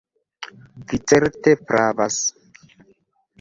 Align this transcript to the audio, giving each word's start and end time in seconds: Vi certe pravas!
Vi 0.91 0.99
certe 1.11 1.53
pravas! 1.73 2.19